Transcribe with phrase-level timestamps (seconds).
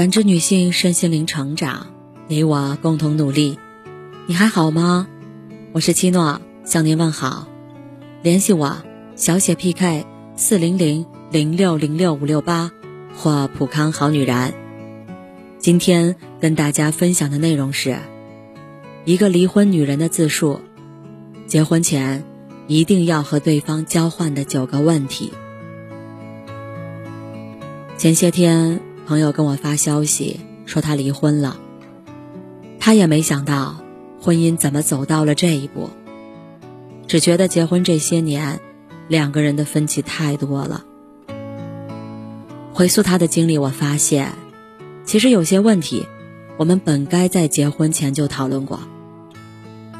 [0.00, 1.88] 感知女性身心灵成长，
[2.26, 3.58] 你我共同努力。
[4.24, 5.06] 你还好吗？
[5.72, 7.46] 我是七诺，向您问好。
[8.22, 8.78] 联系我，
[9.14, 12.70] 小写 PK 四零零零六零六五六八
[13.14, 14.54] 或普康好女人。
[15.58, 17.98] 今天跟大家分享的内容是
[19.04, 20.62] 一个离婚女人的自述：
[21.46, 22.24] 结婚前
[22.68, 25.34] 一定要和对方交换的九个问题。
[27.98, 28.80] 前些天。
[29.10, 31.58] 朋友跟我发消息说他离婚了，
[32.78, 33.82] 他也没想到
[34.20, 35.90] 婚姻怎么走到了这一步，
[37.08, 38.60] 只觉得结婚这些年
[39.08, 40.84] 两个人的分歧太多了。
[42.72, 44.30] 回溯他的经历，我发现
[45.04, 46.06] 其实有些问题
[46.56, 48.78] 我们本该在结婚前就讨论过，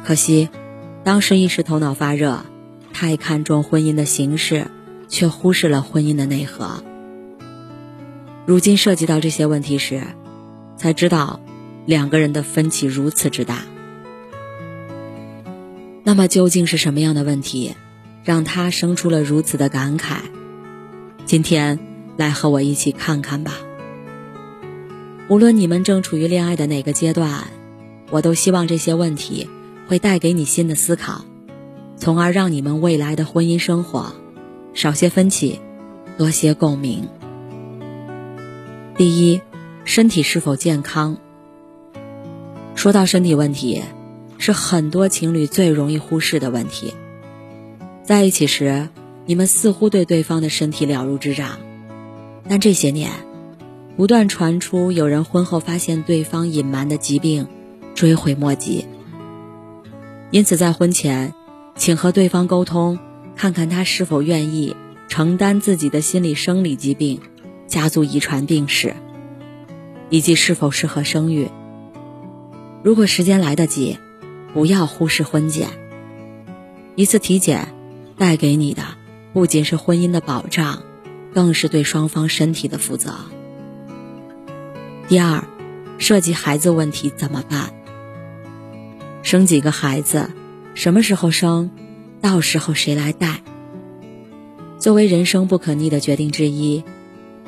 [0.05, 0.47] 可惜
[1.03, 2.45] 当时一时头脑发热，
[2.93, 4.67] 太看重婚姻的形式，
[5.09, 6.81] 却忽视了婚姻的内核。
[8.45, 10.01] 如今涉及到这些问题时，
[10.75, 11.39] 才知道
[11.85, 13.59] 两个人的分歧如此之大。
[16.03, 17.75] 那么究竟是什么样的问题，
[18.23, 20.17] 让他生出了如此的感慨？
[21.25, 21.79] 今天
[22.17, 23.53] 来和我一起看看吧。
[25.29, 27.43] 无论你们正处于恋爱的哪个阶段，
[28.09, 29.47] 我都希望这些问题
[29.87, 31.23] 会带给你新的思考，
[31.95, 34.13] 从而让你们未来的婚姻生活
[34.73, 35.59] 少些分歧，
[36.17, 37.07] 多些共鸣。
[39.01, 39.41] 第一，
[39.83, 41.17] 身体是否健康？
[42.75, 43.81] 说到身体问题，
[44.37, 46.93] 是很多情侣最容易忽视的问题。
[48.03, 48.89] 在一起时，
[49.25, 51.57] 你们似乎对对方的身体了如指掌，
[52.47, 53.09] 但这些年，
[53.97, 57.47] 不断传出有人婚后发现对方隐瞒的疾病，
[57.95, 58.85] 追悔莫及。
[60.29, 61.33] 因此，在婚前，
[61.75, 62.99] 请和对方沟通，
[63.35, 64.75] 看看他是否愿意
[65.07, 67.19] 承担自己的心理生理疾病。
[67.71, 68.97] 家族遗传病史，
[70.09, 71.47] 以及是否适合生育。
[72.83, 73.97] 如果时间来得及，
[74.53, 75.69] 不要忽视婚检。
[76.95, 77.69] 一次体检
[78.17, 78.83] 带给你的
[79.31, 80.83] 不仅是婚姻的保障，
[81.33, 83.15] 更是对双方身体的负责。
[85.07, 85.45] 第二，
[85.97, 87.71] 涉及孩子问题怎么办？
[89.23, 90.29] 生几个孩子，
[90.73, 91.71] 什么时候生，
[92.19, 93.39] 到时候谁来带？
[94.77, 96.83] 作为人生不可逆的决定之一。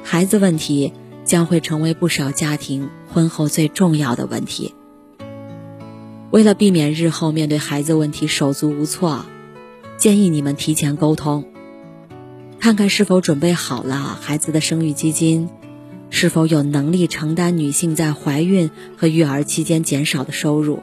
[0.04, 0.94] 孩子问题
[1.24, 4.76] 将会成为不少家庭婚后最重要的问题。
[6.30, 9.26] 为了避免日后面对孩子问题手足无措，
[9.98, 11.46] 建议你们提前沟通，
[12.60, 15.50] 看看是否准备好了孩子的生育基金，
[16.10, 20.82] 是否有能力承担女性在怀孕和育儿期间减少的收入，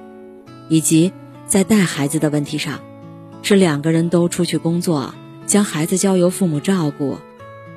[0.69, 1.12] 以及
[1.47, 2.80] 在带孩子的问题上，
[3.42, 5.14] 是两个人都出去工作，
[5.47, 7.19] 将孩子交由父母照顾，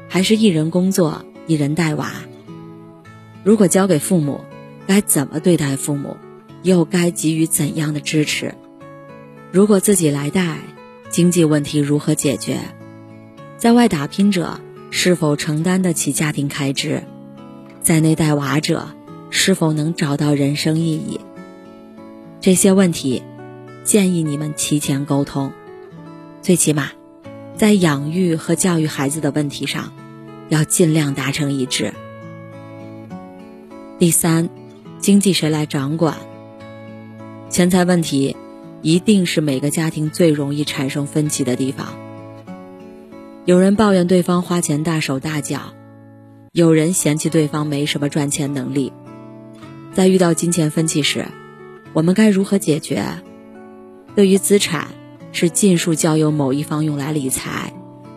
[0.07, 1.25] 还是一人工作？
[1.45, 2.11] 一人带娃，
[3.43, 4.41] 如果交给父母，
[4.87, 6.15] 该怎么对待父母，
[6.61, 8.55] 又该给予怎样的支持？
[9.51, 10.59] 如果自己来带，
[11.09, 12.59] 经济问题如何解决？
[13.57, 17.03] 在外打拼者是否承担得起家庭开支？
[17.81, 18.87] 在内带娃者
[19.29, 21.19] 是否能找到人生意义？
[22.39, 23.21] 这些问题，
[23.83, 25.51] 建议你们提前沟通，
[26.41, 26.91] 最起码，
[27.57, 29.91] 在养育和教育孩子的问题上。
[30.49, 31.93] 要尽量达成一致。
[33.99, 34.49] 第三，
[34.99, 36.17] 经济谁来掌管？
[37.49, 38.35] 钱财问题
[38.81, 41.95] 一定是每个家庭最容易产生分歧的地方。
[43.45, 45.73] 有人抱怨对方花钱大手大脚，
[46.51, 48.91] 有人嫌弃对方没什么赚钱能力。
[49.93, 51.27] 在遇到金钱分歧时，
[51.93, 53.05] 我们该如何解决？
[54.15, 54.87] 对于资产，
[55.31, 57.73] 是尽数交由某一方用来理财？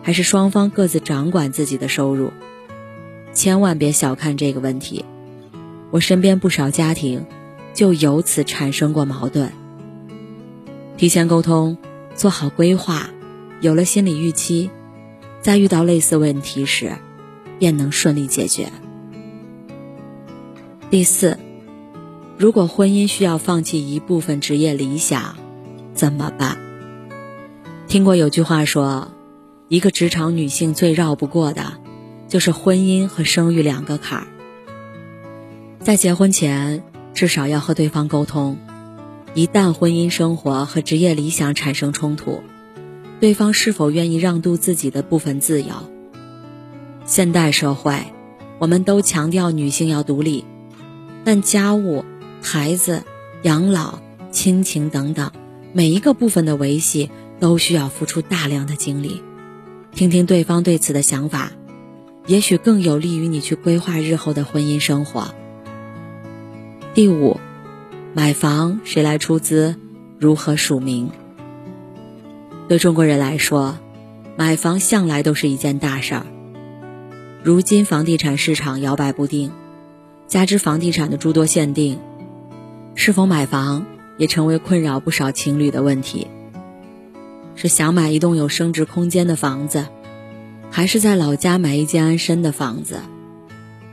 [0.07, 2.31] 还是双方各自掌管自己的收入，
[3.33, 5.03] 千万别小看这个问题。
[5.91, 7.25] 我身边不少家庭
[7.73, 9.51] 就由此产生过矛盾。
[10.95, 11.77] 提前沟通，
[12.15, 13.09] 做好规划，
[13.59, 14.69] 有了心理预期，
[15.41, 16.93] 在遇到类似问题时，
[17.59, 18.71] 便能顺利解决。
[20.89, 21.37] 第四，
[22.37, 25.35] 如果婚姻需要放弃一部分职业理想，
[25.93, 26.57] 怎么办？
[27.89, 29.11] 听过有句话说。
[29.69, 31.73] 一个职场女性最绕不过的，
[32.29, 34.27] 就是婚姻和生育两个坎儿。
[35.81, 36.83] 在结婚前，
[37.13, 38.57] 至少要和对方沟通，
[39.33, 42.43] 一旦婚姻生活和职业理想产生冲突，
[43.19, 45.73] 对方是否愿意让渡自己的部分自由？
[47.05, 48.13] 现代社会，
[48.59, 50.45] 我们都强调女性要独立，
[51.25, 52.05] 但家务、
[52.41, 53.03] 孩子、
[53.41, 53.99] 养老、
[54.31, 55.31] 亲情等等，
[55.73, 57.11] 每一个部分的维系
[57.41, 59.21] 都需要付出大量的精力。
[59.97, 61.53] 听听对方对此的想法，
[62.27, 65.33] 也许更有利于你去规划日后的婚姻生活。
[66.93, 67.39] 第五，
[68.13, 69.75] 买房谁来出资，
[70.19, 71.09] 如何署名？
[72.67, 73.79] 对中国人来说，
[74.35, 76.27] 买房向来都是一件大事儿。
[77.41, 79.51] 如今房地产市场摇摆不定，
[80.27, 81.97] 加之房地产的诸多限定，
[82.93, 83.87] 是否买房
[84.19, 86.27] 也成为困扰不少情侣的问题。
[87.57, 89.87] 是想买一栋有升值空间的房子，
[90.71, 93.01] 还是在老家买一间安身的房子？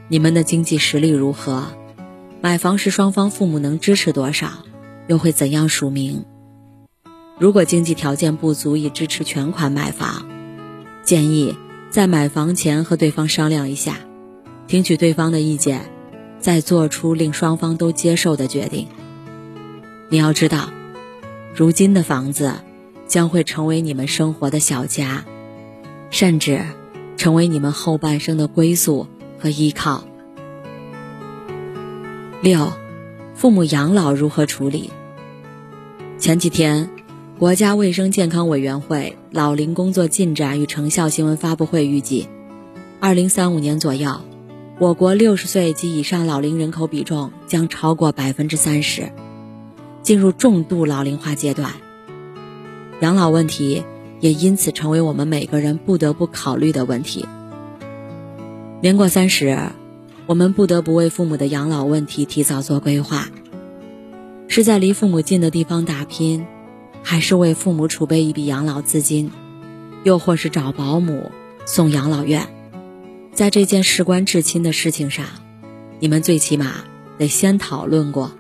[0.07, 1.65] 你们的经济实力如何？
[2.41, 4.51] 买房时双方父母能支持多少？
[5.09, 6.25] 又会怎样署名？
[7.41, 10.29] 如果经济条件不足以支持全款买房，
[11.03, 11.57] 建议。
[11.91, 13.99] 在买房前和对方商量一下，
[14.67, 15.83] 听取对方的意见，
[16.41, 18.89] 再做出令双方都接受的决定。
[20.09, 20.71] 你要知道，
[21.55, 22.53] 如今的房子
[23.07, 25.25] 将会成为你们生活的小家，
[26.11, 26.63] 甚至
[27.17, 29.07] 成为你们后半生的归宿
[29.39, 30.05] 和依靠。
[32.43, 32.73] 六，
[33.35, 34.91] 父母养老如何处理？
[36.19, 36.91] 前几天。
[37.37, 42.29] 国家卫生健康委员会老龄工作进展与成效新闻发布会预计，
[43.01, 44.21] 二零三五年左右，
[44.79, 49.11] 我国六十岁及以上老龄人口比重将超过百分之三十，
[50.01, 51.73] 进入重度老龄化阶段。
[53.05, 53.85] 养老问题
[54.21, 57.27] 也因此成为我们每个人不得不考虑的问题。
[58.81, 59.59] 年过三十，
[60.25, 63.29] 我们不得不为父母的养老问题提早做规划，
[64.49, 66.47] 是在离父母近的地方打拼。
[67.03, 69.31] 还是为父母储备一笔养老资金，
[70.05, 71.31] 又或是找保姆
[71.67, 72.49] 送养老院，
[73.35, 75.27] 在这件事关至亲的事情上，
[76.01, 76.77] 你们最起码
[77.19, 78.33] 得先讨论过，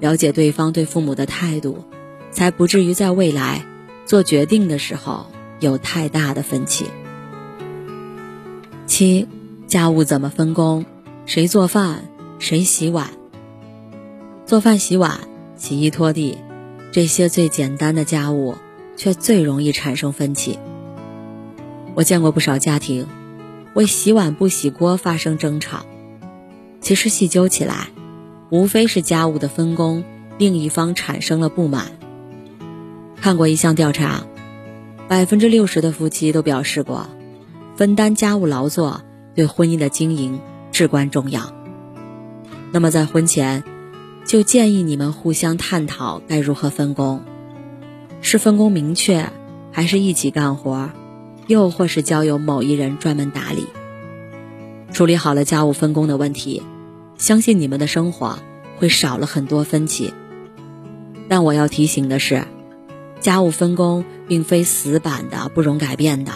[0.00, 1.84] 了解对方对父母的态度，
[2.32, 3.64] 才不至于在未来
[4.08, 5.26] 做决定的时候
[5.60, 6.86] 有太大的分歧。
[8.86, 9.28] 七，
[9.66, 10.86] 家务怎么分工？
[11.26, 12.08] 谁做饭？
[12.38, 13.10] 谁洗碗？
[14.46, 15.20] 做饭、洗碗、
[15.56, 16.38] 洗衣、拖地。
[16.90, 18.54] 这些最简单的家务，
[18.96, 20.58] 却最容易产生分歧。
[21.94, 23.06] 我见过不少家庭
[23.74, 25.84] 为洗碗不洗锅发生争吵，
[26.80, 27.88] 其实细究起来，
[28.48, 30.02] 无非是家务的分工，
[30.38, 31.97] 另一方产生了不满。
[33.20, 34.24] 看过一项调查，
[35.08, 37.08] 百分之六十的夫妻都表示过，
[37.76, 39.02] 分担家务劳作
[39.34, 40.40] 对婚姻的经营
[40.72, 41.52] 至关重要。
[42.72, 43.64] 那么在婚前。
[44.24, 47.22] 就建议你们互相探讨该如何分工，
[48.20, 49.30] 是分工明确，
[49.72, 50.90] 还是一起干活，
[51.46, 53.68] 又或是交由某一人专门打理。
[54.92, 56.62] 处理好了家务分工的问题，
[57.16, 58.38] 相信你们的生活
[58.76, 60.12] 会少了很多分歧。
[61.26, 62.44] 但我要提醒的是，
[63.28, 66.32] 家务分工并非死板的、不容改变的。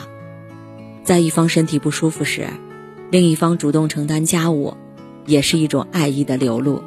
[1.04, 2.48] 在一方身体不舒服时，
[3.10, 4.76] 另一方主动承担家务，
[5.24, 6.82] 也是一种爱意的流露。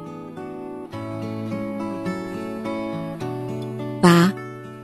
[4.00, 4.32] 八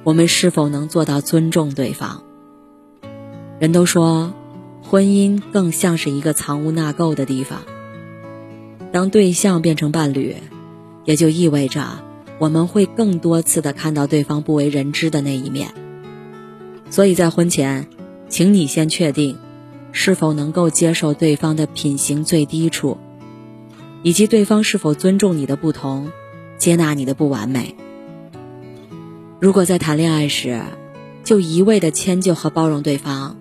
[0.03, 2.25] 我们是否能做到尊重对方？
[3.61, 4.35] 人都说，
[4.83, 7.61] 婚姻更像是一个藏污纳垢的地方。
[8.91, 10.35] 当对象变成伴侣，
[11.05, 12.03] 也就意味着
[12.43, 15.73] 我们会更多次的看到对方不为人知的那一面。
[16.91, 17.87] 所以在婚前，
[18.29, 19.39] 请你先确定
[19.93, 22.99] 是否能够接受对方的品行最低处，
[24.03, 26.11] 以及对方是否尊重你的不同，
[26.59, 27.77] 接纳你的不完美。
[29.39, 30.63] 如果在谈恋爱时，
[31.23, 33.37] 就一味的迁就和包容对方，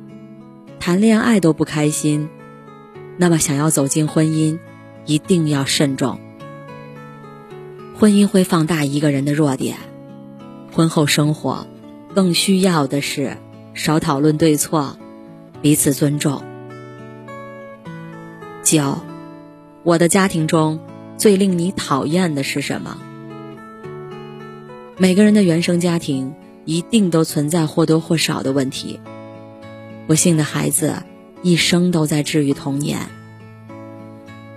[0.80, 2.30] 谈恋爱都不开心，
[3.18, 4.60] 那么想要走进婚姻，
[5.08, 6.20] 一定要慎重。
[8.02, 9.78] 婚姻会放大一个人的弱点，
[10.72, 11.68] 婚后生活
[12.16, 13.38] 更需要的是
[13.76, 14.98] 少讨论对错，
[15.62, 16.42] 彼此尊重。
[18.64, 18.98] 九，
[19.84, 20.80] 我的家庭中
[21.16, 22.98] 最令你讨厌的是什么？
[24.98, 26.34] 每个人的原生家庭
[26.66, 29.00] 一定都存在或多或少的问题。
[30.08, 31.04] 不幸的孩子
[31.44, 32.98] 一生都在治愈童年，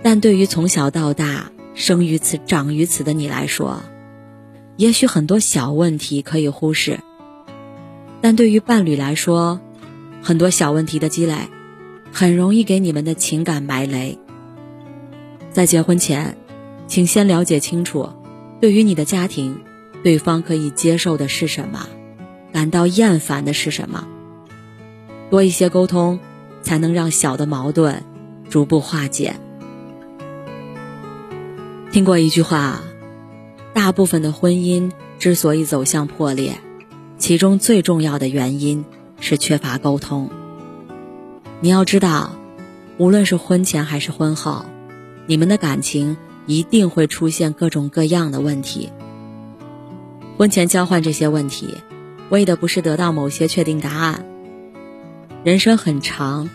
[0.01, 3.81] 但对于从小到大生于此长于此的你来说，
[4.77, 6.99] 也许很多小问题可以忽视，
[8.21, 9.59] 但对于伴侣来说，
[10.23, 11.35] 很多小问题的积累，
[12.11, 14.17] 很容易给你们的情感埋雷。
[15.51, 16.37] 在结婚前，
[16.87, 18.09] 请先了解清楚，
[18.59, 19.61] 对于你的家庭。
[20.03, 21.87] 对方可以接受的是什么，
[22.53, 24.07] 感到厌烦的是什么？
[25.31, 26.19] 多一些沟通，
[26.61, 28.03] 才能让小的矛盾
[28.47, 29.35] 逐步化解。
[31.95, 32.81] 听过一句话，
[33.73, 36.59] 大部分的婚姻之所以走向破裂，
[37.17, 38.83] 其中最重要的原因
[39.21, 40.29] 是缺乏沟通。
[41.61, 42.31] 你要知道，
[42.97, 44.65] 无论是婚前还是婚后，
[45.25, 48.89] 你们的感情一定会出现各种各样的问题。
[50.37, 51.75] 婚前交换这些问题，
[52.29, 54.25] 为的不是得到某些确定答案。
[55.45, 56.49] 人生很长，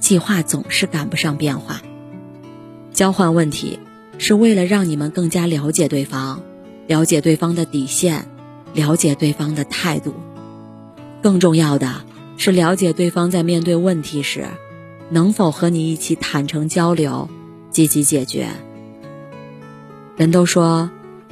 [0.00, 1.82] 计划总是赶不上变化。
[2.94, 3.78] 交换问题
[4.18, 6.42] 是为了让你们更加了解对方，
[6.86, 8.26] 了解对方的底线，
[8.74, 10.14] 了解对方的态度。
[11.22, 12.02] 更重要的
[12.36, 14.46] 是了解对方在面对问题时，
[15.10, 17.28] 能否和你一起坦诚交流，
[17.70, 18.48] 积极解决。
[20.16, 20.90] 人都说，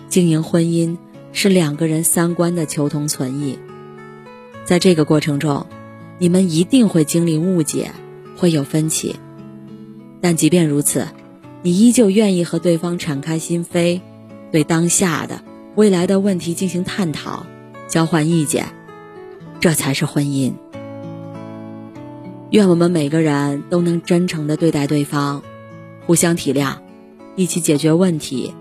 [0.08, 0.96] 经营婚姻
[1.32, 3.58] 是两个人三观的求同存异。
[4.64, 5.66] 在这个过程中，
[6.18, 7.92] 你们一定会经历误解，
[8.36, 9.16] 会有分歧。
[10.20, 11.06] 但即便如此，
[11.64, 14.02] 你依旧愿意和对方敞开心扉，
[14.52, 15.40] 对当下的、
[15.76, 17.46] 未来的问题进行探讨、
[17.88, 18.66] 交换意见，
[19.60, 20.52] 这才是婚姻。
[22.50, 25.42] 愿我们每个人都能真诚的对待对方，
[26.04, 26.74] 互相体谅，
[27.34, 28.54] 一起解决问题。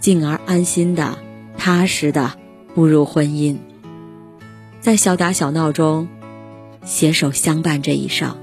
[0.00, 1.18] 进而安心的、
[1.56, 2.32] 踏实的
[2.74, 3.58] 步入婚姻，
[4.80, 6.08] 在小打小闹中
[6.84, 8.36] 携手相伴这一生。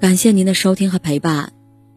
[0.00, 1.52] 感谢您的收听和陪伴，